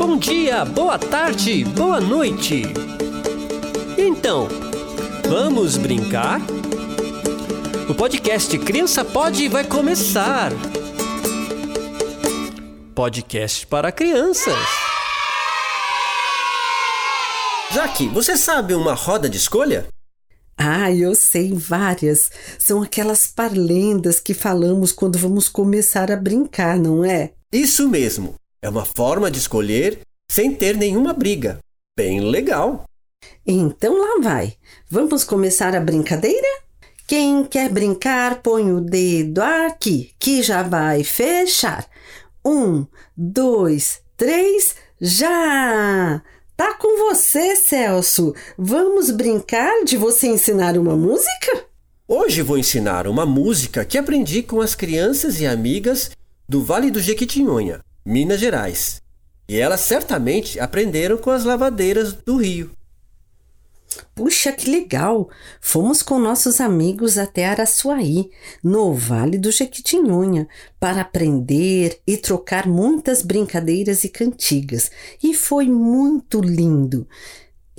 Bom 0.00 0.16
dia, 0.16 0.64
boa 0.64 0.98
tarde, 0.98 1.62
boa 1.62 2.00
noite. 2.00 2.62
Então, 3.98 4.48
vamos 5.28 5.76
brincar? 5.76 6.40
O 7.86 7.94
podcast 7.94 8.58
Criança 8.60 9.04
Pode 9.04 9.46
vai 9.48 9.62
começar. 9.62 10.52
Podcast 12.94 13.66
para 13.66 13.92
crianças. 13.92 14.56
Jaque, 17.70 18.08
você 18.08 18.38
sabe 18.38 18.72
uma 18.72 18.94
roda 18.94 19.28
de 19.28 19.36
escolha? 19.36 19.86
Ah, 20.56 20.90
eu 20.90 21.14
sei 21.14 21.52
várias. 21.52 22.30
São 22.58 22.82
aquelas 22.82 23.26
parlendas 23.26 24.18
que 24.18 24.32
falamos 24.32 24.92
quando 24.92 25.18
vamos 25.18 25.46
começar 25.46 26.10
a 26.10 26.16
brincar, 26.16 26.78
não 26.78 27.04
é? 27.04 27.32
Isso 27.52 27.86
mesmo. 27.86 28.39
É 28.62 28.68
uma 28.68 28.84
forma 28.84 29.30
de 29.30 29.38
escolher 29.38 30.00
sem 30.30 30.54
ter 30.54 30.76
nenhuma 30.76 31.14
briga. 31.14 31.58
Bem 31.96 32.20
legal. 32.20 32.84
Então 33.46 33.98
lá 33.98 34.20
vai. 34.22 34.54
Vamos 34.88 35.24
começar 35.24 35.74
a 35.74 35.80
brincadeira? 35.80 36.46
Quem 37.06 37.44
quer 37.44 37.70
brincar, 37.70 38.42
põe 38.42 38.70
o 38.70 38.80
dedo 38.80 39.40
aqui, 39.40 40.12
que 40.18 40.42
já 40.42 40.62
vai 40.62 41.02
fechar. 41.02 41.86
Um, 42.44 42.86
dois, 43.16 44.00
três, 44.16 44.76
já! 45.00 46.22
Tá 46.54 46.74
com 46.74 47.08
você, 47.08 47.56
Celso. 47.56 48.34
Vamos 48.58 49.10
brincar 49.10 49.84
de 49.84 49.96
você 49.96 50.26
ensinar 50.26 50.76
uma 50.76 50.94
música? 50.94 51.64
Hoje 52.06 52.42
vou 52.42 52.58
ensinar 52.58 53.06
uma 53.06 53.24
música 53.24 53.84
que 53.84 53.96
aprendi 53.96 54.42
com 54.42 54.60
as 54.60 54.74
crianças 54.74 55.40
e 55.40 55.46
amigas 55.46 56.10
do 56.46 56.62
Vale 56.62 56.90
do 56.90 57.00
Jequitinhonha, 57.00 57.80
Minas 58.04 58.40
Gerais. 58.40 59.02
E 59.48 59.58
elas 59.58 59.80
certamente 59.80 60.60
aprenderam 60.60 61.18
com 61.18 61.30
as 61.30 61.44
lavadeiras 61.44 62.12
do 62.12 62.36
rio. 62.36 62.70
Puxa, 64.14 64.52
que 64.52 64.70
legal! 64.70 65.28
Fomos 65.60 66.02
com 66.02 66.18
nossos 66.18 66.60
amigos 66.60 67.18
até 67.18 67.46
Araçuaí, 67.46 68.30
no 68.62 68.94
Vale 68.94 69.36
do 69.38 69.50
Jequitinhonha, 69.50 70.46
para 70.78 71.00
aprender 71.00 72.00
e 72.06 72.16
trocar 72.16 72.66
muitas 72.66 73.22
brincadeiras 73.22 74.04
e 74.04 74.08
cantigas. 74.08 74.90
E 75.22 75.34
foi 75.34 75.68
muito 75.68 76.40
lindo. 76.40 77.08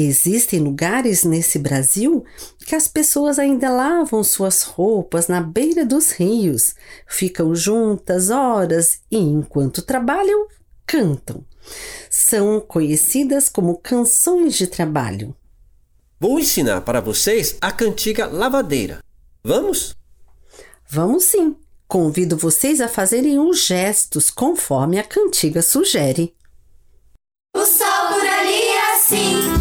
Existem 0.03 0.59
lugares 0.59 1.23
nesse 1.23 1.59
Brasil 1.59 2.25
que 2.65 2.75
as 2.75 2.87
pessoas 2.87 3.37
ainda 3.37 3.69
lavam 3.69 4.23
suas 4.23 4.63
roupas 4.63 5.27
na 5.27 5.39
beira 5.39 5.85
dos 5.85 6.11
rios, 6.11 6.73
ficam 7.07 7.53
juntas 7.53 8.31
horas 8.31 9.01
e, 9.11 9.17
enquanto 9.17 9.81
trabalham, 9.83 10.47
cantam. 10.87 11.45
São 12.09 12.59
conhecidas 12.59 13.47
como 13.47 13.77
canções 13.77 14.55
de 14.55 14.65
trabalho. 14.65 15.35
Vou 16.19 16.39
ensinar 16.39 16.81
para 16.81 16.99
vocês 16.99 17.57
a 17.61 17.71
cantiga 17.71 18.25
lavadeira. 18.25 19.03
Vamos? 19.43 19.95
Vamos 20.89 21.25
sim. 21.25 21.55
Convido 21.87 22.35
vocês 22.37 22.81
a 22.81 22.87
fazerem 22.87 23.37
os 23.37 23.65
gestos 23.65 24.31
conforme 24.31 24.97
a 24.97 25.03
cantiga 25.03 25.61
sugere. 25.61 26.33
O 27.55 27.65
sol 27.65 28.07
por 28.07 28.25
ali 28.25 28.77
assim, 28.93 29.60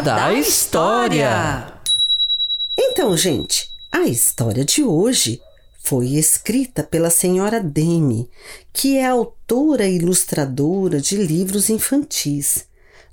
da 0.00 0.32
história! 0.32 1.74
Então, 2.76 3.16
gente, 3.16 3.70
a 3.92 4.02
história 4.02 4.64
de 4.64 4.82
hoje 4.82 5.40
foi 5.82 6.14
escrita 6.14 6.82
pela 6.82 7.10
senhora 7.10 7.60
Demi, 7.60 8.28
que 8.72 8.96
é 8.96 9.06
autora 9.06 9.86
e 9.86 9.96
ilustradora 9.96 10.98
de 11.00 11.16
livros 11.16 11.68
infantis. 11.68 12.64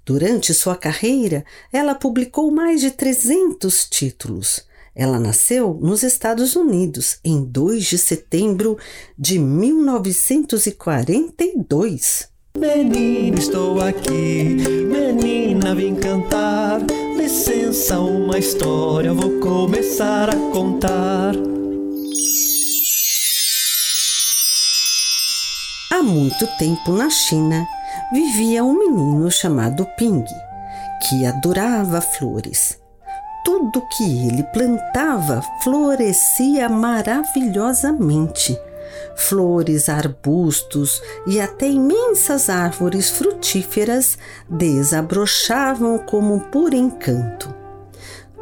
Durante 0.06 0.54
sua 0.54 0.78
carreira, 0.78 1.44
ela 1.74 1.94
publicou 1.94 2.50
mais 2.52 2.80
de 2.80 2.92
300 2.92 3.90
títulos. 3.90 4.66
Ela 4.96 5.20
nasceu 5.20 5.78
nos 5.82 6.04
Estados 6.04 6.56
Unidos 6.56 7.20
em 7.24 7.44
2 7.44 7.84
de 7.84 7.98
setembro 7.98 8.78
de 9.20 9.38
1942. 9.38 12.30
Menino, 12.58 13.38
estou 13.38 13.82
aqui. 13.82 14.87
Menina, 15.18 15.74
vim 15.74 15.96
cantar. 15.96 16.80
Licença, 17.18 18.00
uma 18.00 18.38
história 18.38 19.12
vou 19.12 19.40
começar 19.40 20.30
a 20.30 20.36
contar. 20.52 21.34
Há 25.92 26.04
muito 26.04 26.46
tempo 26.60 26.92
na 26.92 27.10
China 27.10 27.66
vivia 28.14 28.64
um 28.64 28.78
menino 28.78 29.32
chamado 29.32 29.88
Ping, 29.98 30.24
que 31.02 31.26
adorava 31.26 32.00
flores. 32.00 32.80
Tudo 33.44 33.82
que 33.98 34.28
ele 34.28 34.44
plantava 34.44 35.42
florescia 35.64 36.70
maravilhosamente. 36.70 38.56
Flores, 39.16 39.90
arbustos 39.90 41.02
e 41.26 41.40
até 41.40 41.68
imensas 41.68 42.50
árvores 42.50 43.10
frutíferas 43.10 44.18
desabrochavam 44.50 45.98
como 46.00 46.40
por 46.52 46.74
encanto. 46.74 47.54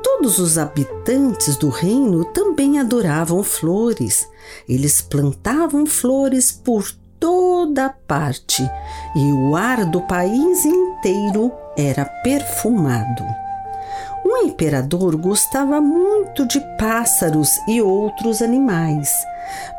Todos 0.04 0.38
os 0.38 0.57
habitantes 0.57 1.57
do 1.57 1.69
reino 1.69 2.25
também 2.25 2.80
adoravam 2.80 3.44
flores. 3.44 4.28
Eles 4.69 5.02
plantavam 5.02 5.86
flores 5.86 6.52
por 6.52 6.86
toda 7.19 7.90
parte 7.90 8.63
e 9.16 9.34
o 9.34 9.56
ar 9.56 9.84
do 9.86 10.01
país 10.01 10.63
inteiro 10.63 11.51
era 11.75 12.06
perfumado. 12.06 13.24
O 14.24 14.38
imperador 14.46 15.16
gostava 15.16 15.81
muito 15.81 16.48
de 16.48 16.60
pássaros 16.78 17.50
e 17.68 17.81
outros 17.81 18.42
animais, 18.42 19.10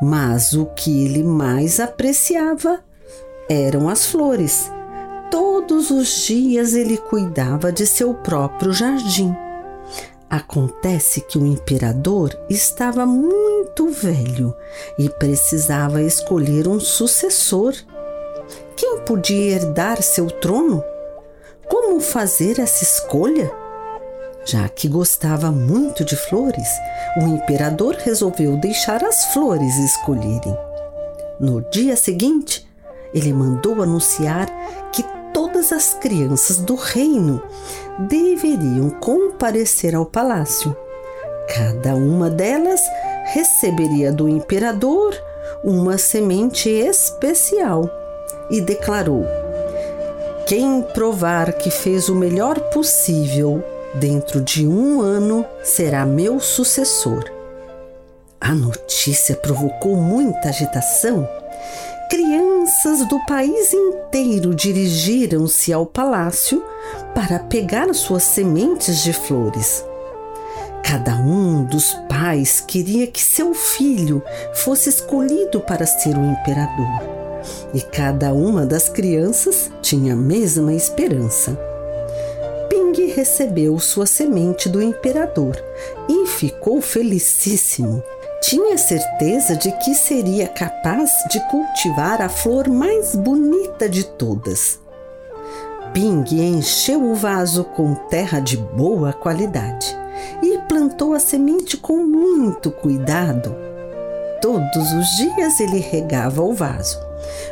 mas 0.01 0.53
o 0.53 0.67
que 0.67 1.05
ele 1.05 1.23
mais 1.23 1.81
apreciava 1.81 2.81
eram 3.49 3.89
as 3.89 4.07
flores. 4.07 4.71
Todos 5.31 5.91
os 5.91 6.09
dias 6.27 6.75
ele 6.75 6.97
cuidava 6.97 7.73
de 7.73 7.87
seu 7.87 8.15
próprio 8.15 8.73
jardim. 8.73 9.35
Acontece 10.29 11.21
que 11.21 11.39
o 11.39 11.47
imperador 11.47 12.37
estava 12.51 13.07
muito 13.07 13.89
velho 13.89 14.55
e 14.99 15.09
precisava 15.09 16.03
escolher 16.03 16.67
um 16.67 16.81
sucessor. 16.81 17.75
Quem 18.75 19.01
podia 19.01 19.55
herdar 19.55 20.03
seu 20.03 20.27
trono? 20.27 20.83
Como 21.69 22.01
fazer 22.01 22.59
essa 22.59 22.83
escolha? 22.83 23.66
Já 24.47 24.69
que 24.69 24.87
gostava 24.87 25.51
muito 25.51 26.05
de 26.05 26.15
flores, 26.15 26.69
o 27.21 27.25
imperador 27.25 27.97
resolveu 27.97 28.57
deixar 28.57 29.03
as 29.03 29.33
flores 29.33 29.77
escolherem. 29.77 30.57
No 31.41 31.69
dia 31.69 31.97
seguinte, 31.97 32.65
ele 33.13 33.33
mandou 33.33 33.83
anunciar 33.83 34.47
que 34.93 35.03
todas 35.35 35.73
as 35.73 35.95
crianças 35.95 36.59
do 36.59 36.77
reino 36.77 37.43
deveriam 38.09 38.89
comparecer 38.91 39.97
ao 39.97 40.07
palácio. 40.07 40.77
Cada 41.53 41.97
uma 41.97 42.31
delas 42.31 42.81
receberia 43.25 44.13
do 44.13 44.29
imperador 44.29 45.13
uma 45.65 45.99
semente 45.99 46.69
especial 46.69 47.91
e 48.49 48.61
declarou: 48.61 49.25
Quem 50.47 50.83
provar 50.95 51.53
que 51.55 51.69
fez 51.69 52.09
o 52.09 52.15
melhor 52.15 52.61
possível 52.71 53.63
dentro 53.99 54.41
de 54.41 54.67
um 54.67 55.01
ano 55.01 55.45
será 55.63 56.05
meu 56.05 56.39
sucessor. 56.41 57.25
A 58.41 58.55
notícia 58.55 59.35
provocou 59.35 59.97
muita 59.97 60.49
agitação. 60.49 61.29
Crianças 62.11 63.07
do 63.09 63.19
país 63.27 63.73
inteiro 63.73 64.55
dirigiram-se 64.55 65.73
ao 65.73 65.85
palácio 65.85 66.63
para 67.15 67.39
pegar 67.39 67.93
suas 67.95 68.23
sementes 68.23 69.03
de 69.03 69.13
flores. 69.13 69.85
Cada 70.85 71.17
um 71.17 71.65
dos 71.65 71.95
pais 72.09 72.61
queria 72.61 73.09
que 73.09 73.25
seu 73.25 73.53
filho 73.55 74.23
fosse 74.55 74.89
escolhido 74.89 75.61
para 75.61 75.85
ser 75.85 76.17
o 76.17 76.25
imperador, 76.25 77.03
e 77.75 77.81
cada 77.81 78.33
uma 78.33 78.65
das 78.65 78.89
crianças 78.89 79.69
tinha 79.83 80.13
a 80.13 80.17
mesma 80.17 80.73
esperança. 80.73 81.59
Ping 82.97 83.13
recebeu 83.13 83.79
sua 83.79 84.07
semente 84.07 84.71
do 84.71 84.83
imperador 84.83 85.55
e 86.09 86.27
ficou 86.27 86.81
felicíssimo. 86.81 88.03
Tinha 88.41 88.79
certeza 88.79 89.55
de 89.55 89.71
que 89.79 89.95
seria 89.95 90.49
capaz 90.49 91.11
de 91.31 91.39
cultivar 91.51 92.23
a 92.23 92.29
flor 92.31 92.69
mais 92.69 93.15
bonita 93.15 93.87
de 93.87 94.05
todas. 94.05 94.81
Ping 95.93 96.25
encheu 96.33 97.05
o 97.05 97.15
vaso 97.15 97.65
com 97.65 97.95
terra 97.95 98.41
de 98.41 98.57
boa 98.57 99.13
qualidade 99.13 99.95
e 100.43 100.59
plantou 100.67 101.13
a 101.13 101.21
semente 101.21 101.77
com 101.77 101.99
muito 101.99 102.71
cuidado. 102.71 103.55
Todos 104.41 104.93
os 104.93 105.17
dias 105.17 105.61
ele 105.61 105.81
regava 105.81 106.43
o 106.43 106.55
vaso. 106.55 106.99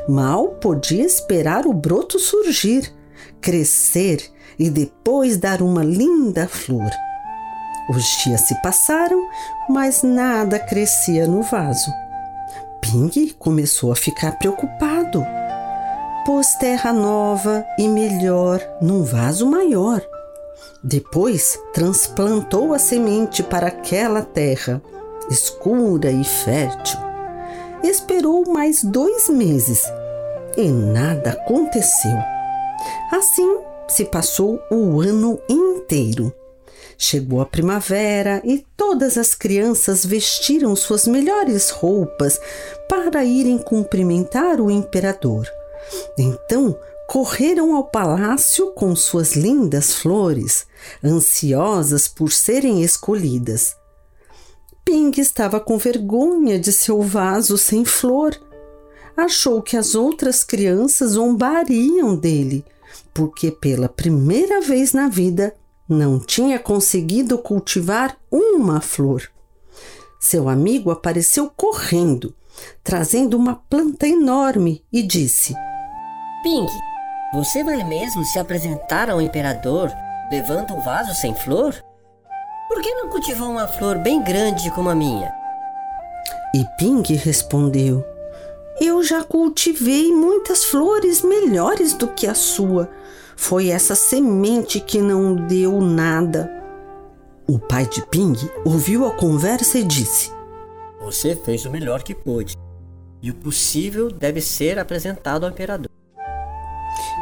Mal 0.08 0.48
podia 0.48 1.04
esperar 1.04 1.66
o 1.66 1.72
broto 1.72 2.18
surgir, 2.18 2.90
crescer 3.40 4.33
e 4.58 4.70
depois 4.70 5.36
dar 5.36 5.62
uma 5.62 5.84
linda 5.84 6.48
flor. 6.48 6.90
Os 7.90 8.04
dias 8.22 8.42
se 8.42 8.54
passaram, 8.62 9.18
mas 9.68 10.02
nada 10.02 10.58
crescia 10.58 11.26
no 11.26 11.42
vaso. 11.42 11.90
Ping 12.80 13.34
começou 13.38 13.92
a 13.92 13.96
ficar 13.96 14.32
preocupado 14.38 15.24
pôs 16.24 16.54
terra 16.54 16.92
nova 16.92 17.66
e 17.78 17.86
melhor 17.86 18.60
num 18.80 19.02
vaso 19.04 19.46
maior. 19.46 20.00
Depois 20.82 21.58
transplantou 21.72 22.72
a 22.72 22.78
semente 22.78 23.42
para 23.42 23.68
aquela 23.68 24.22
terra, 24.22 24.82
escura 25.30 26.10
e 26.10 26.24
fértil. 26.24 26.98
Esperou 27.82 28.50
mais 28.50 28.82
dois 28.82 29.28
meses 29.28 29.82
e 30.56 30.68
nada 30.68 31.30
aconteceu. 31.32 32.16
Assim 33.12 33.58
se 33.94 34.04
passou 34.04 34.60
o 34.70 35.00
ano 35.00 35.40
inteiro. 35.48 36.34
Chegou 36.98 37.40
a 37.40 37.46
primavera 37.46 38.40
e 38.44 38.64
todas 38.76 39.16
as 39.16 39.34
crianças 39.34 40.04
vestiram 40.04 40.74
suas 40.76 41.06
melhores 41.06 41.70
roupas 41.70 42.40
para 42.88 43.24
irem 43.24 43.58
cumprimentar 43.58 44.60
o 44.60 44.70
imperador. 44.70 45.48
Então 46.18 46.76
correram 47.08 47.74
ao 47.74 47.84
palácio 47.84 48.72
com 48.72 48.96
suas 48.96 49.34
lindas 49.34 49.92
flores, 49.92 50.66
ansiosas 51.02 52.08
por 52.08 52.32
serem 52.32 52.82
escolhidas. 52.82 53.76
Ping 54.84 55.12
estava 55.18 55.60
com 55.60 55.78
vergonha 55.78 56.58
de 56.58 56.72
seu 56.72 57.00
vaso 57.00 57.56
sem 57.56 57.84
flor. 57.84 58.38
Achou 59.16 59.62
que 59.62 59.76
as 59.76 59.94
outras 59.94 60.42
crianças 60.42 61.12
zombariam 61.12 62.16
dele, 62.16 62.64
porque 63.14 63.52
pela 63.52 63.88
primeira 63.88 64.60
vez 64.60 64.92
na 64.92 65.08
vida 65.08 65.54
não 65.88 66.18
tinha 66.18 66.58
conseguido 66.58 67.38
cultivar 67.38 68.16
uma 68.30 68.80
flor. 68.80 69.30
Seu 70.20 70.48
amigo 70.48 70.90
apareceu 70.90 71.50
correndo, 71.54 72.34
trazendo 72.82 73.36
uma 73.36 73.54
planta 73.54 74.08
enorme 74.08 74.82
e 74.92 75.02
disse: 75.02 75.54
Ping, 76.42 76.66
você 77.32 77.62
vai 77.62 77.84
mesmo 77.84 78.24
se 78.24 78.38
apresentar 78.38 79.08
ao 79.08 79.20
imperador 79.20 79.92
levando 80.30 80.74
um 80.74 80.80
vaso 80.80 81.14
sem 81.14 81.34
flor? 81.34 81.74
Por 82.68 82.82
que 82.82 82.94
não 82.94 83.08
cultivou 83.08 83.50
uma 83.50 83.68
flor 83.68 83.98
bem 83.98 84.22
grande 84.22 84.70
como 84.70 84.88
a 84.88 84.94
minha? 84.94 85.32
E 86.54 86.64
Ping 86.78 87.02
respondeu: 87.14 88.04
Eu 88.80 89.02
já 89.02 89.22
cultivei 89.22 90.12
muitas 90.12 90.64
flores 90.64 91.22
melhores 91.22 91.92
do 91.92 92.08
que 92.08 92.26
a 92.26 92.34
sua. 92.34 92.90
Foi 93.36 93.68
essa 93.68 93.94
semente 93.94 94.80
que 94.80 95.00
não 95.00 95.34
deu 95.34 95.80
nada. 95.80 96.50
O 97.46 97.58
pai 97.58 97.86
de 97.86 98.04
Ping 98.06 98.34
ouviu 98.64 99.06
a 99.06 99.10
conversa 99.10 99.78
e 99.78 99.84
disse: 99.84 100.32
Você 101.02 101.36
fez 101.36 101.66
o 101.66 101.70
melhor 101.70 102.02
que 102.02 102.14
pôde, 102.14 102.56
e 103.20 103.30
o 103.30 103.34
possível 103.34 104.10
deve 104.10 104.40
ser 104.40 104.78
apresentado 104.78 105.44
ao 105.44 105.50
imperador. 105.50 105.90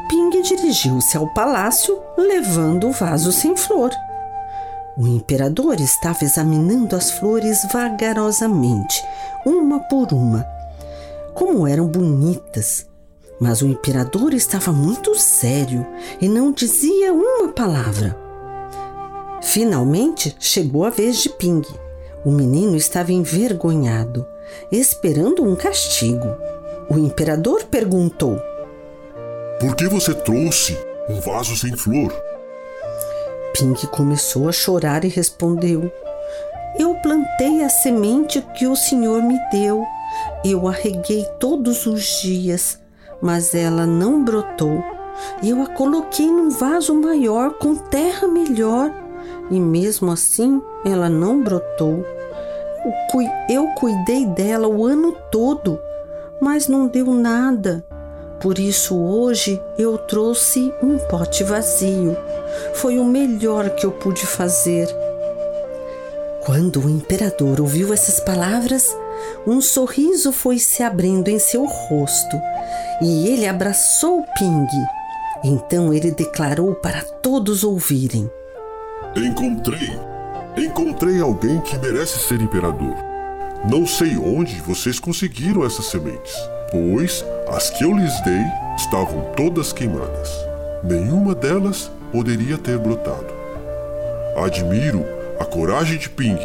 Ping 0.09 0.43
dirigiu-se 0.43 1.17
ao 1.17 1.27
palácio 1.33 2.01
levando 2.17 2.89
o 2.89 2.93
vaso 2.93 3.33
sem 3.33 3.57
flor. 3.57 3.91
O 4.97 5.07
imperador 5.07 5.81
estava 5.81 6.23
examinando 6.23 6.95
as 6.95 7.11
flores 7.13 7.67
vagarosamente, 7.73 9.03
uma 9.45 9.81
por 9.81 10.13
uma. 10.13 10.47
Como 11.35 11.67
eram 11.67 11.89
bonitas! 11.89 12.92
Mas 13.43 13.61
o 13.61 13.67
imperador 13.67 14.33
estava 14.33 14.71
muito 14.71 15.19
sério 15.19 15.85
e 16.21 16.29
não 16.29 16.53
dizia 16.53 17.13
uma 17.13 17.49
palavra. 17.49 18.17
Finalmente 19.43 20.37
chegou 20.39 20.85
a 20.85 20.91
vez 20.91 21.21
de 21.21 21.29
Ping. 21.29 21.63
O 22.25 22.31
menino 22.31 22.77
estava 22.77 23.11
envergonhado, 23.11 24.25
esperando 24.71 25.43
um 25.43 25.57
castigo. 25.57 26.29
O 26.89 26.97
imperador 26.97 27.65
perguntou: 27.65 28.41
por 29.59 29.75
que 29.75 29.89
você 29.89 30.15
trouxe 30.15 30.79
um 31.09 31.21
vaso 31.21 31.57
sem 31.57 31.77
flor? 31.77 32.13
Pink 33.59 33.89
começou 33.89 34.49
a 34.49 34.53
chorar 34.53 35.05
e 35.05 35.09
respondeu: 35.09 35.91
Eu 36.79 36.95
plantei 37.03 37.65
a 37.65 37.69
semente 37.69 38.41
que 38.57 38.69
o 38.69 38.77
Senhor 38.77 39.21
me 39.21 39.37
deu. 39.51 39.85
Eu 40.45 40.69
a 40.69 40.71
reguei 40.71 41.25
todos 41.41 41.87
os 41.87 42.05
dias, 42.23 42.79
mas 43.23 43.55
ela 43.55 43.87
não 43.87 44.25
brotou. 44.25 44.83
Eu 45.43 45.63
a 45.63 45.67
coloquei 45.67 46.27
num 46.27 46.51
vaso 46.51 46.93
maior 46.95 47.55
com 47.55 47.77
terra 47.77 48.27
melhor 48.27 48.93
e 49.51 49.61
mesmo 49.61 50.11
assim 50.11 50.61
ela 50.85 51.09
não 51.09 51.41
brotou. 51.41 52.05
Eu 53.49 53.69
cuidei 53.77 54.27
dela 54.27 54.67
o 54.67 54.85
ano 54.85 55.13
todo, 55.31 55.79
mas 56.41 56.67
não 56.67 56.89
deu 56.89 57.07
nada. 57.07 57.85
Por 58.41 58.59
isso 58.59 58.99
hoje 58.99 59.63
eu 59.79 59.97
trouxe 59.97 60.75
um 60.83 60.99
pote 60.99 61.45
vazio. 61.45 62.17
Foi 62.75 62.99
o 62.99 63.05
melhor 63.05 63.71
que 63.71 63.87
eu 63.87 63.93
pude 63.93 64.27
fazer. 64.27 64.89
Quando 66.45 66.85
o 66.85 66.91
imperador 66.91 67.61
ouviu 67.61 67.95
essas 67.95 68.19
palavras, 68.19 68.97
um 69.47 69.61
sorriso 69.61 70.33
foi 70.33 70.59
se 70.59 70.83
abrindo 70.83 71.29
em 71.29 71.39
seu 71.39 71.65
rosto 71.65 72.37
e 73.01 73.29
ele 73.29 73.47
abraçou 73.47 74.25
Ping. 74.37 74.67
Então 75.45 75.95
ele 75.95 76.11
declarou 76.11 76.75
para 76.75 77.01
todos 77.01 77.63
ouvirem: 77.63 78.29
Encontrei! 79.15 79.97
Encontrei 80.57 81.21
alguém 81.21 81.61
que 81.61 81.79
merece 81.79 82.19
ser 82.19 82.41
imperador. 82.41 82.97
Não 83.65 83.87
sei 83.87 84.17
onde 84.17 84.61
vocês 84.63 84.99
conseguiram 84.99 85.65
essas 85.65 85.87
sementes, 85.87 86.35
pois 86.73 87.25
as 87.49 87.71
que 87.71 87.85
eu 87.85 87.93
lhes 87.97 88.21
dei 88.23 88.43
estavam 88.77 89.33
todas 89.37 89.73
queimadas. 89.73 90.29
Nenhuma 90.83 91.37
delas 91.37 91.89
poderia 92.11 92.59
ter 92.59 92.79
brotado. 92.79 93.33
Admiro 94.45 95.22
a 95.43 95.45
coragem 95.45 95.99
de 95.99 96.09
Ping, 96.09 96.39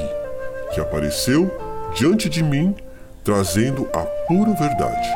que 0.73 0.81
apareceu 0.81 1.51
diante 1.93 2.27
de 2.27 2.41
mim 2.41 2.75
trazendo 3.23 3.87
a 3.93 3.99
pura 3.99 4.51
verdade. 4.53 5.07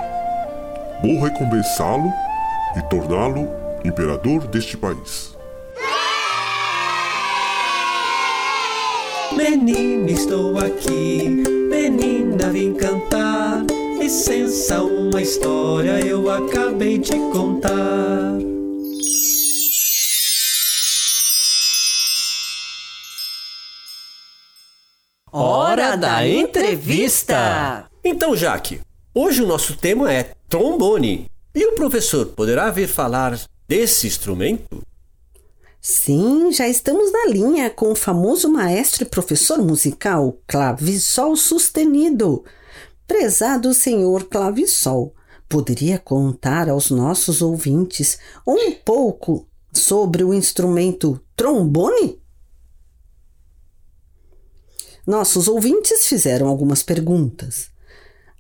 Vou 1.02 1.20
recompensá-lo 1.20 2.14
e 2.78 2.82
torná-lo 2.92 3.50
imperador 3.84 4.46
deste 4.46 4.78
país. 4.78 5.36
Menina, 9.36 10.12
estou 10.12 10.60
aqui, 10.60 11.28
menina, 11.28 12.52
vim 12.52 12.76
cantar. 12.76 13.66
Licença, 13.98 14.84
uma 14.84 15.20
história 15.24 16.06
eu 16.06 16.30
acabei 16.30 17.00
de 17.00 17.18
contar. 17.32 18.61
Hora 25.92 25.98
da 25.98 26.26
entrevista! 26.26 27.86
Então, 28.02 28.34
Jaque, 28.34 28.80
hoje 29.14 29.44
o 29.44 29.46
nosso 29.46 29.76
tema 29.76 30.10
é 30.10 30.32
trombone. 30.48 31.30
E 31.54 31.66
o 31.66 31.76
professor 31.76 32.28
poderá 32.28 32.72
vir 32.72 32.88
falar 32.88 33.38
desse 33.68 34.08
instrumento? 34.08 34.82
Sim, 35.82 36.50
já 36.54 36.66
estamos 36.66 37.12
na 37.12 37.26
linha 37.26 37.70
com 37.70 37.92
o 37.92 37.96
famoso 37.96 38.48
maestro 38.48 39.04
e 39.04 39.06
professor 39.06 39.58
musical 39.58 40.38
Clavissol 40.48 41.36
Sustenido. 41.36 42.46
Prezado 43.06 43.74
senhor 43.74 44.24
Clavissol, 44.30 45.14
poderia 45.50 46.00
contar 46.00 46.70
aos 46.70 46.90
nossos 46.90 47.42
ouvintes 47.42 48.18
um 48.48 48.72
pouco 48.72 49.46
sobre 49.74 50.24
o 50.24 50.34
instrumento 50.34 51.20
trombone? 51.36 52.21
Nossos 55.06 55.48
ouvintes 55.48 56.06
fizeram 56.06 56.48
algumas 56.48 56.84
perguntas. 56.84 57.72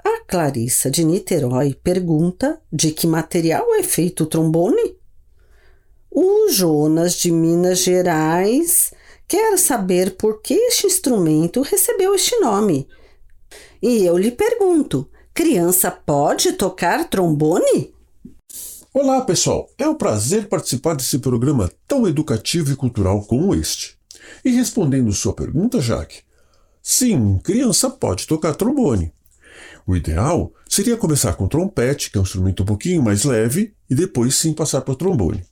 A 0.03 0.23
Clarissa 0.25 0.91
de 0.91 1.03
Niterói 1.03 1.73
pergunta 1.73 2.61
de 2.71 2.91
que 2.91 3.07
material 3.07 3.73
é 3.75 3.83
feito 3.83 4.23
o 4.23 4.27
trombone? 4.27 4.95
O 6.09 6.49
Jonas 6.49 7.13
de 7.13 7.31
Minas 7.31 7.79
Gerais 7.79 8.93
quer 9.27 9.57
saber 9.57 10.17
por 10.17 10.41
que 10.41 10.53
este 10.53 10.85
instrumento 10.85 11.61
recebeu 11.61 12.13
este 12.13 12.37
nome. 12.39 12.87
E 13.81 14.05
eu 14.05 14.15
lhe 14.17 14.29
pergunto: 14.29 15.09
criança 15.33 15.89
pode 15.89 16.53
tocar 16.53 17.09
trombone? 17.09 17.91
Olá, 18.93 19.21
pessoal! 19.21 19.67
É 19.79 19.87
um 19.87 19.95
prazer 19.95 20.47
participar 20.47 20.95
desse 20.95 21.17
programa 21.17 21.71
tão 21.87 22.07
educativo 22.07 22.71
e 22.71 22.75
cultural 22.75 23.23
como 23.25 23.55
este. 23.55 23.97
E 24.43 24.51
respondendo 24.51 25.11
sua 25.13 25.33
pergunta, 25.33 25.79
Jaque, 25.79 26.21
sim, 26.81 27.39
criança 27.39 27.89
pode 27.89 28.27
tocar 28.27 28.55
trombone. 28.55 29.13
O 29.85 29.95
ideal 29.95 30.53
seria 30.67 30.97
começar 30.97 31.33
com 31.33 31.47
trompete, 31.47 32.11
que 32.11 32.17
é 32.17 32.21
um 32.21 32.23
instrumento 32.23 32.63
um 32.63 32.65
pouquinho 32.65 33.01
mais 33.01 33.23
leve, 33.23 33.73
e 33.89 33.95
depois 33.95 34.35
sim 34.35 34.53
passar 34.53 34.81
para 34.81 34.93
o 34.93 34.95
trombone. 34.95 35.43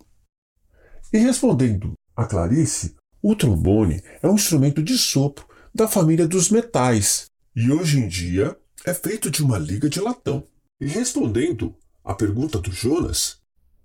E 1.12 1.18
respondendo 1.18 1.94
a 2.16 2.26
Clarice, 2.26 2.96
o 3.22 3.36
trombone 3.36 4.02
é 4.22 4.28
um 4.28 4.36
instrumento 4.36 4.82
de 4.82 4.98
sopro 4.98 5.46
da 5.74 5.88
família 5.88 6.28
dos 6.28 6.50
metais 6.50 7.30
e 7.56 7.72
hoje 7.72 8.00
em 8.00 8.08
dia 8.08 8.56
é 8.86 8.94
feito 8.94 9.30
de 9.30 9.44
uma 9.44 9.58
liga 9.58 9.90
de 9.90 10.00
latão. 10.00 10.48
E 10.80 10.88
respondendo 10.88 11.76
à 12.04 12.14
pergunta 12.14 12.60
do 12.60 12.72
Jonas, 12.72 13.38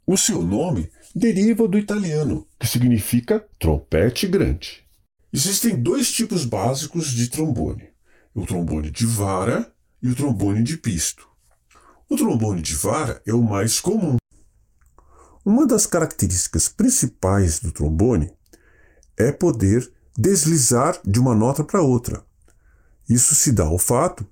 o 0.06 0.16
seu 0.16 0.42
nome 0.42 0.90
deriva 1.14 1.66
do 1.66 1.78
italiano, 1.78 2.46
que 2.58 2.66
significa 2.66 3.44
trompete 3.58 4.26
grande. 4.28 4.83
Existem 5.34 5.82
dois 5.82 6.12
tipos 6.12 6.44
básicos 6.44 7.08
de 7.08 7.28
trombone: 7.28 7.88
o 8.32 8.46
trombone 8.46 8.90
de 8.90 9.04
vara 9.04 9.74
e 10.00 10.08
o 10.08 10.14
trombone 10.14 10.62
de 10.62 10.78
pisto. 10.78 11.28
O 12.08 12.16
trombone 12.16 12.62
de 12.62 12.76
vara 12.76 13.20
é 13.26 13.34
o 13.34 13.42
mais 13.42 13.80
comum, 13.80 14.16
uma 15.44 15.66
das 15.66 15.84
características 15.84 16.68
principais 16.68 17.60
do 17.60 17.70
trombone 17.70 18.32
é 19.14 19.30
poder 19.30 19.92
deslizar 20.16 20.98
de 21.04 21.20
uma 21.20 21.34
nota 21.34 21.62
para 21.62 21.82
outra. 21.82 22.24
Isso 23.06 23.34
se 23.34 23.52
dá 23.52 23.64
ao 23.64 23.78
fato 23.78 24.26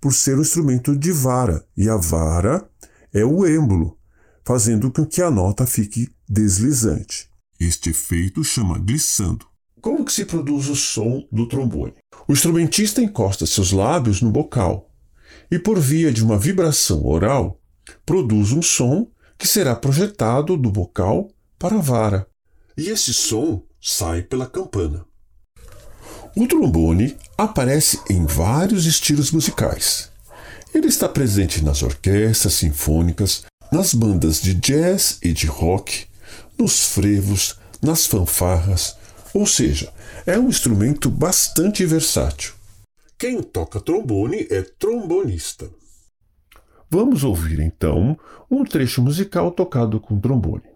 por 0.00 0.12
ser 0.12 0.36
um 0.36 0.42
instrumento 0.42 0.96
de 0.96 1.12
vara, 1.12 1.64
e 1.76 1.88
a 1.88 1.96
vara 1.96 2.68
é 3.12 3.24
o 3.24 3.46
êmbolo, 3.46 3.96
fazendo 4.44 4.90
com 4.90 5.06
que 5.06 5.22
a 5.22 5.30
nota 5.30 5.64
fique 5.64 6.12
deslizante. 6.28 7.30
Este 7.60 7.90
efeito 7.90 8.42
chama 8.42 8.80
glissando. 8.80 9.51
Como 9.82 10.04
que 10.04 10.12
se 10.12 10.24
produz 10.24 10.68
o 10.68 10.76
som 10.76 11.26
do 11.32 11.48
trombone? 11.48 11.94
O 12.28 12.32
instrumentista 12.32 13.02
encosta 13.02 13.44
seus 13.44 13.72
lábios 13.72 14.22
no 14.22 14.30
bocal 14.30 14.88
e, 15.50 15.58
por 15.58 15.80
via 15.80 16.12
de 16.12 16.22
uma 16.22 16.38
vibração 16.38 17.04
oral, 17.04 17.60
produz 18.06 18.52
um 18.52 18.62
som 18.62 19.08
que 19.36 19.48
será 19.48 19.74
projetado 19.74 20.56
do 20.56 20.70
bocal 20.70 21.28
para 21.58 21.74
a 21.74 21.80
vara, 21.80 22.28
e 22.78 22.90
esse 22.90 23.12
som 23.12 23.60
sai 23.80 24.22
pela 24.22 24.46
campana. 24.46 25.04
O 26.36 26.46
trombone 26.46 27.16
aparece 27.36 27.98
em 28.08 28.24
vários 28.24 28.86
estilos 28.86 29.32
musicais. 29.32 30.12
Ele 30.72 30.86
está 30.86 31.08
presente 31.08 31.62
nas 31.62 31.82
orquestras 31.82 32.54
sinfônicas, 32.54 33.42
nas 33.72 33.92
bandas 33.92 34.40
de 34.40 34.54
jazz 34.54 35.18
e 35.20 35.32
de 35.32 35.48
rock, 35.48 36.06
nos 36.56 36.86
frevos, 36.86 37.56
nas 37.82 38.06
fanfarras, 38.06 38.96
ou 39.34 39.46
seja, 39.46 39.92
é 40.26 40.38
um 40.38 40.48
instrumento 40.48 41.10
bastante 41.10 41.84
versátil. 41.86 42.54
Quem 43.18 43.42
toca 43.42 43.80
trombone 43.80 44.46
é 44.50 44.62
trombonista. 44.62 45.70
Vamos 46.90 47.24
ouvir 47.24 47.60
então 47.60 48.18
um 48.50 48.64
trecho 48.64 49.00
musical 49.00 49.50
tocado 49.50 49.98
com 50.00 50.20
trombone. 50.20 50.71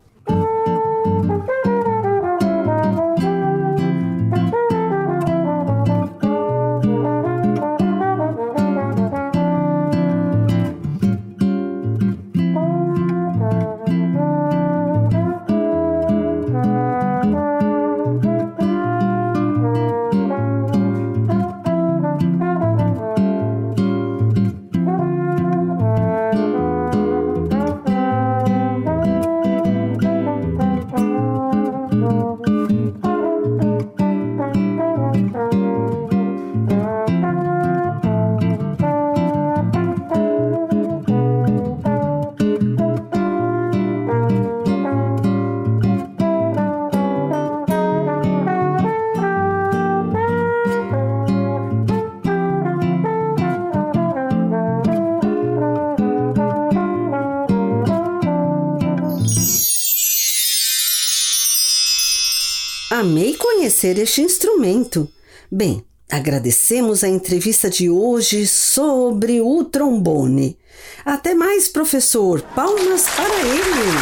Conhecer 63.66 63.98
este 63.98 64.22
instrumento. 64.22 65.08
Bem, 65.50 65.84
agradecemos 66.08 67.02
a 67.02 67.08
entrevista 67.08 67.68
de 67.68 67.90
hoje 67.90 68.46
sobre 68.46 69.40
o 69.40 69.64
trombone. 69.64 70.56
Até 71.04 71.34
mais, 71.34 71.66
professor. 71.66 72.42
Palmas 72.54 73.08
para 73.08 73.40
ele. 73.40 73.98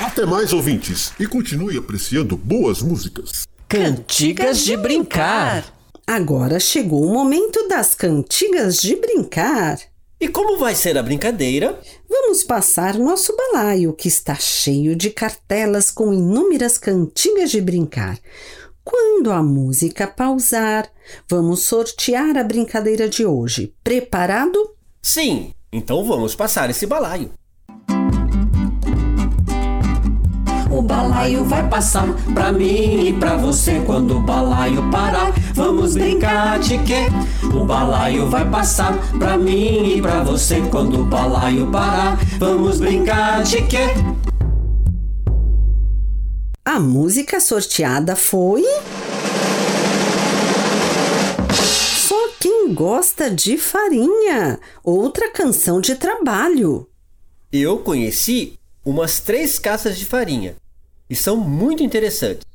Até 0.00 0.24
mais, 0.24 0.54
ouvintes, 0.54 1.12
e 1.20 1.26
continue 1.26 1.76
apreciando 1.76 2.38
boas 2.38 2.80
músicas. 2.80 3.46
Cantigas 3.68 4.64
de 4.64 4.78
brincar. 4.78 5.64
Agora 6.06 6.58
chegou 6.58 7.04
o 7.04 7.12
momento 7.12 7.68
das 7.68 7.94
cantigas 7.94 8.76
de 8.76 8.96
brincar. 8.96 9.78
E 10.20 10.28
como 10.28 10.58
vai 10.58 10.74
ser 10.74 10.98
a 10.98 11.02
brincadeira? 11.02 11.80
Vamos 12.06 12.44
passar 12.44 12.98
nosso 12.98 13.34
balaio, 13.34 13.94
que 13.94 14.06
está 14.06 14.34
cheio 14.34 14.94
de 14.94 15.08
cartelas 15.08 15.90
com 15.90 16.12
inúmeras 16.12 16.76
cantigas 16.76 17.50
de 17.50 17.58
brincar. 17.58 18.18
Quando 18.84 19.32
a 19.32 19.42
música 19.42 20.06
pausar, 20.06 20.92
vamos 21.26 21.62
sortear 21.62 22.36
a 22.36 22.44
brincadeira 22.44 23.08
de 23.08 23.24
hoje. 23.24 23.74
Preparado? 23.82 24.76
Sim, 25.02 25.54
então 25.72 26.04
vamos 26.04 26.34
passar 26.34 26.68
esse 26.68 26.84
balaio. 26.84 27.32
O 30.80 30.82
balaio 30.82 31.44
vai 31.44 31.68
passar 31.68 32.06
pra 32.32 32.50
mim 32.50 33.08
e 33.08 33.12
pra 33.12 33.36
você 33.36 33.82
quando 33.84 34.16
o 34.16 34.20
balaio 34.22 34.90
parar. 34.90 35.30
Vamos 35.52 35.92
brincar 35.92 36.58
de 36.58 36.78
quê? 36.78 37.02
O 37.54 37.66
balaio 37.66 38.30
vai 38.30 38.48
passar 38.48 38.98
pra 39.18 39.36
mim 39.36 39.96
e 39.96 40.00
pra 40.00 40.24
você 40.24 40.62
quando 40.70 41.02
o 41.02 41.04
balaio 41.04 41.70
parar. 41.70 42.18
Vamos 42.38 42.80
brincar 42.80 43.42
de 43.42 43.60
quê? 43.66 43.88
A 46.64 46.80
música 46.80 47.40
sorteada 47.40 48.16
foi. 48.16 48.64
Só 51.52 52.28
quem 52.40 52.72
gosta 52.72 53.30
de 53.30 53.58
farinha. 53.58 54.58
Outra 54.82 55.30
canção 55.30 55.78
de 55.78 55.94
trabalho. 55.94 56.88
Eu 57.52 57.80
conheci 57.80 58.54
umas 58.82 59.20
três 59.20 59.58
caças 59.58 59.98
de 59.98 60.06
farinha 60.06 60.56
e 61.10 61.16
são 61.16 61.36
muito 61.36 61.82
interessantes. 61.82 62.46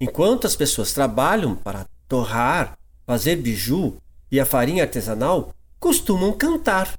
Enquanto 0.00 0.46
as 0.46 0.54
pessoas 0.54 0.92
trabalham 0.92 1.56
para 1.56 1.86
torrar, 2.08 2.78
fazer 3.04 3.34
biju 3.36 3.96
e 4.30 4.38
a 4.38 4.46
farinha 4.46 4.84
artesanal, 4.84 5.52
costumam 5.80 6.32
cantar. 6.32 6.96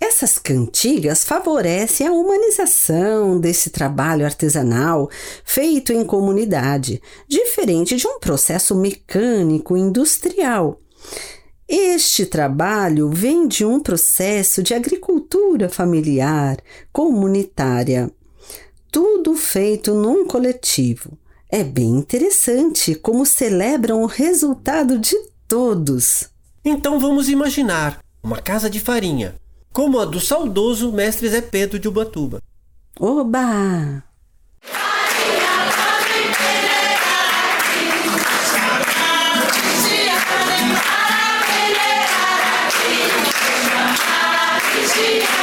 Essas 0.00 0.36
cantigas 0.36 1.24
favorecem 1.24 2.06
a 2.06 2.12
humanização 2.12 3.40
desse 3.40 3.70
trabalho 3.70 4.26
artesanal 4.26 5.08
feito 5.44 5.92
em 5.92 6.04
comunidade, 6.04 7.00
diferente 7.26 7.96
de 7.96 8.06
um 8.06 8.18
processo 8.18 8.74
mecânico 8.74 9.76
industrial. 9.76 10.80
Este 11.68 12.26
trabalho 12.26 13.10
vem 13.10 13.48
de 13.48 13.64
um 13.64 13.80
processo 13.80 14.62
de 14.62 14.74
agricultura 14.74 15.68
familiar, 15.68 16.58
comunitária. 16.92 18.10
Tudo 18.96 19.34
feito 19.34 19.92
num 19.92 20.26
coletivo. 20.26 21.18
É 21.50 21.62
bem 21.62 21.98
interessante 21.98 22.94
como 22.94 23.26
celebram 23.26 24.00
o 24.00 24.06
resultado 24.06 24.98
de 24.98 25.14
todos. 25.46 26.30
Então 26.64 26.98
vamos 26.98 27.28
imaginar 27.28 28.02
uma 28.22 28.40
casa 28.40 28.70
de 28.70 28.80
farinha, 28.80 29.34
como 29.70 30.00
a 30.00 30.06
do 30.06 30.18
saudoso 30.18 30.90
mestre 30.92 31.28
Zé 31.28 31.42
Pedro 31.42 31.78
de 31.78 31.86
Ubatuba. 31.88 32.40
Oba! 32.98 34.02
Legal, 44.96 45.35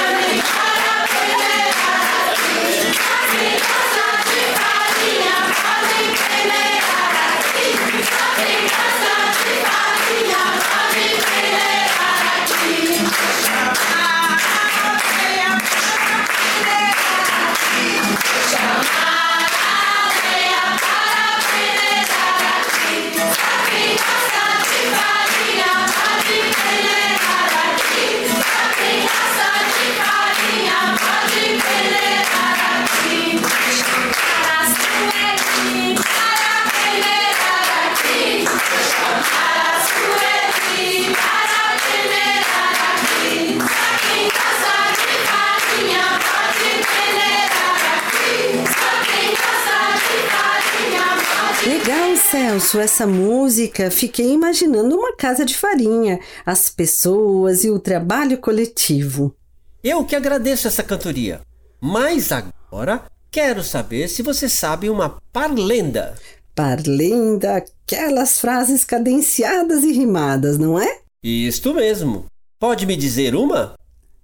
Celso, 52.74 52.80
essa 52.80 53.06
música. 53.06 53.92
Fiquei 53.92 54.32
imaginando 54.32 54.96
uma 54.96 55.16
casa 55.16 55.46
de 55.46 55.56
farinha, 55.56 56.20
as 56.46 56.70
pessoas 56.70 57.64
e 57.64 57.70
o 57.70 57.80
trabalho 57.80 58.40
coletivo. 58.40 59.36
Eu 59.84 60.04
que 60.06 60.16
agradeço 60.16 60.68
essa 60.68 60.82
cantoria. 60.82 61.42
Mas 61.80 62.32
agora 62.32 63.04
quero 63.30 63.64
saber 63.64 64.08
se 64.08 64.24
você 64.24 64.50
sabe 64.50 64.90
uma 64.90 65.22
parlenda. 65.32 66.16
Parlenda, 66.56 67.58
aquelas 67.58 68.40
frases 68.40 68.84
cadenciadas 68.84 69.84
e 69.84 69.92
rimadas, 69.92 70.58
não 70.58 70.80
é? 70.80 71.00
Isto 71.24 71.74
mesmo. 71.74 72.26
Pode 72.60 72.86
me 72.86 72.96
dizer 72.96 73.36
uma? 73.36 73.76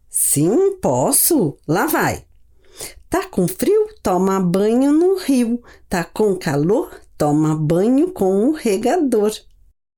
Sim, 0.10 0.78
posso. 0.82 1.58
Lá 1.68 1.86
vai. 1.86 2.24
Tá 3.10 3.26
com 3.26 3.48
frio? 3.48 3.88
Toma 4.02 4.40
banho 4.40 4.92
no 4.92 5.18
rio. 5.18 5.62
Tá 5.88 6.04
com 6.04 6.36
calor? 6.36 6.90
Toma 7.20 7.54
banho 7.54 8.14
com 8.14 8.48
o 8.48 8.54
regador. 8.54 9.34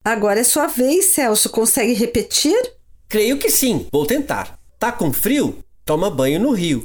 Agora 0.04 0.40
é 0.40 0.44
sua 0.44 0.66
vez, 0.66 1.14
Celso. 1.14 1.52
Consegue 1.52 1.94
repetir? 1.94 2.60
Creio 3.08 3.38
que 3.38 3.48
sim. 3.48 3.88
Vou 3.92 4.08
tentar. 4.08 4.60
Tá 4.80 4.92
com 4.92 5.14
frio? 5.14 5.64
Toma 5.86 6.10
banho 6.10 6.40
no 6.40 6.52
rio. 6.52 6.84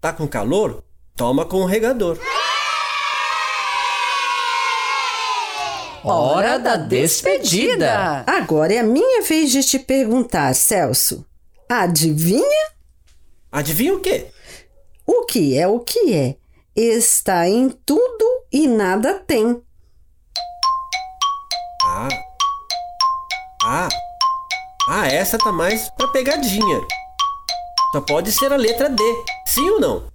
Tá 0.00 0.12
com 0.12 0.28
calor? 0.28 0.84
Toma 1.16 1.44
com 1.44 1.62
o 1.62 1.66
regador. 1.66 2.16
Hora 6.04 6.58
da 6.60 6.76
despedida. 6.76 8.22
Agora 8.24 8.72
é 8.72 8.78
a 8.78 8.84
minha 8.84 9.22
vez 9.22 9.50
de 9.50 9.64
te 9.64 9.80
perguntar, 9.80 10.54
Celso. 10.54 11.26
Adivinha? 11.68 12.68
Adivinha 13.50 13.94
o 13.94 14.00
quê? 14.00 14.28
O 15.04 15.24
que 15.24 15.58
é 15.58 15.66
o 15.66 15.80
que 15.80 16.14
é? 16.14 16.36
Está 16.76 17.48
em 17.48 17.70
tudo 17.70 18.26
e 18.52 18.68
nada 18.68 19.14
tem. 19.14 19.62
Ah. 21.82 22.08
Ah. 23.64 23.88
Ah, 24.86 25.06
essa 25.06 25.38
tá 25.38 25.50
mais 25.50 25.88
pra 25.96 26.08
pegadinha. 26.08 26.80
Só 27.92 28.02
pode 28.02 28.30
ser 28.30 28.52
a 28.52 28.56
letra 28.56 28.90
D. 28.90 29.02
Sim 29.46 29.70
ou 29.70 29.80
não? 29.80 30.08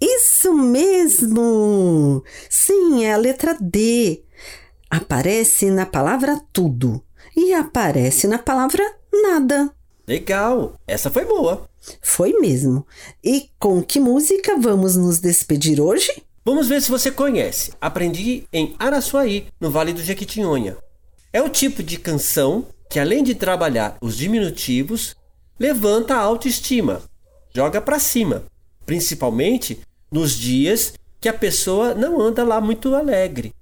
Isso 0.00 0.54
mesmo! 0.54 2.24
Sim, 2.48 3.04
é 3.04 3.12
a 3.12 3.18
letra 3.18 3.54
D. 3.60 4.24
Aparece 4.88 5.70
na 5.70 5.84
palavra 5.84 6.40
tudo 6.50 7.04
e 7.36 7.52
aparece 7.52 8.26
na 8.26 8.38
palavra 8.38 8.82
nada. 9.12 9.70
Legal. 10.08 10.80
Essa 10.86 11.10
foi 11.10 11.26
boa. 11.26 11.68
Foi 12.02 12.32
mesmo. 12.34 12.86
E 13.22 13.50
com 13.58 13.82
que 13.82 14.00
música 14.00 14.56
vamos 14.58 14.96
nos 14.96 15.18
despedir 15.18 15.80
hoje? 15.80 16.22
Vamos 16.44 16.68
ver 16.68 16.80
se 16.80 16.90
você 16.90 17.10
conhece. 17.10 17.72
Aprendi 17.80 18.46
em 18.52 18.74
Araçuaí, 18.78 19.48
no 19.60 19.70
Vale 19.70 19.92
do 19.92 20.02
Jequitinhonha. 20.02 20.76
É 21.32 21.42
o 21.42 21.48
tipo 21.48 21.82
de 21.82 21.98
canção 21.98 22.66
que, 22.88 23.00
além 23.00 23.22
de 23.22 23.34
trabalhar 23.34 23.96
os 24.00 24.16
diminutivos, 24.16 25.16
levanta 25.58 26.14
a 26.14 26.20
autoestima, 26.20 27.02
joga 27.54 27.80
para 27.80 27.98
cima, 27.98 28.44
principalmente 28.84 29.80
nos 30.10 30.32
dias 30.32 30.94
que 31.20 31.28
a 31.28 31.34
pessoa 31.34 31.94
não 31.94 32.20
anda 32.20 32.44
lá 32.44 32.60
muito 32.60 32.94
alegre. 32.94 33.52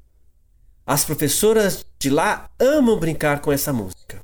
As 0.87 1.05
professoras 1.05 1.85
de 1.99 2.11
lá 2.11 2.51
amam 2.61 2.99
brincar 2.99 3.41
com 3.41 3.51
essa 3.51 3.73
música. 3.73 4.24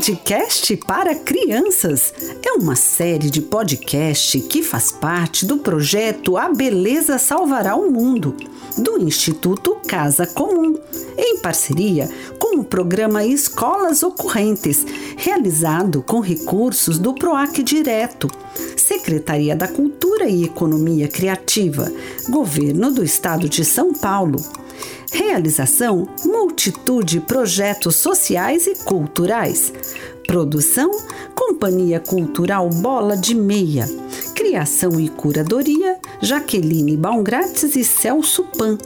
Podcast 0.00 0.74
para 0.78 1.14
crianças. 1.14 2.14
É 2.42 2.52
uma 2.52 2.74
série 2.74 3.28
de 3.28 3.42
podcast 3.42 4.40
que 4.40 4.62
faz 4.62 4.90
parte 4.90 5.44
do 5.44 5.58
projeto 5.58 6.38
A 6.38 6.48
Beleza 6.48 7.18
Salvará 7.18 7.76
o 7.76 7.90
Mundo, 7.90 8.34
do 8.78 8.96
Instituto 8.96 9.76
Casa 9.86 10.26
Comum, 10.26 10.74
em 11.18 11.36
parceria 11.40 12.08
com 12.38 12.60
o 12.60 12.64
programa 12.64 13.26
Escolas 13.26 14.02
Ocorrentes, 14.02 14.86
realizado 15.18 16.02
com 16.02 16.20
recursos 16.20 16.98
do 16.98 17.12
PROAC 17.12 17.62
Direto, 17.62 18.30
Secretaria 18.78 19.54
da 19.54 19.68
Cultura 19.68 20.30
e 20.30 20.44
Economia 20.44 21.08
Criativa, 21.08 21.92
Governo 22.30 22.90
do 22.90 23.04
Estado 23.04 23.50
de 23.50 23.66
São 23.66 23.92
Paulo. 23.92 24.42
Realização: 25.12 26.08
multitude 26.24 27.14
de 27.14 27.20
projetos 27.20 27.96
sociais 27.96 28.66
e 28.66 28.74
culturais. 28.84 29.72
Produção: 30.26 30.90
Companhia 31.34 31.98
Cultural 31.98 32.68
Bola 32.68 33.16
de 33.16 33.34
Meia. 33.34 33.88
Criação 34.34 35.00
e 35.00 35.08
curadoria: 35.08 35.98
Jaqueline 36.20 36.96
Baumgrates 36.96 37.74
e 37.74 37.82
Celso 37.82 38.44
Pan. 38.56 38.78